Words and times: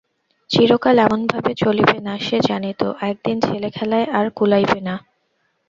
চিরকাল 0.49 0.97
এমনভাবে 0.99 1.51
চলিবে 1.55 1.97
না 1.99 2.13
সে 2.19 2.37
জানিত, 2.49 2.81
একদিন 3.09 3.37
ছেলেখেলায় 3.41 4.07
আর 4.17 4.25
কুলাইবে 4.37 4.79
না। 4.87 4.95